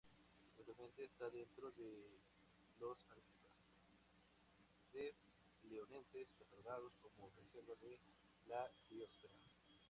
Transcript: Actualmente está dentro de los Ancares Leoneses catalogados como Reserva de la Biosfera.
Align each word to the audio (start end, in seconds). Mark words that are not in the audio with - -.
Actualmente 0.57 1.03
está 1.03 1.29
dentro 1.29 1.71
de 1.73 2.09
los 2.79 2.97
Ancares 3.03 3.53
Leoneses 5.69 6.27
catalogados 6.39 6.91
como 7.03 7.29
Reserva 7.37 7.75
de 7.83 7.99
la 8.47 8.71
Biosfera. 8.89 9.35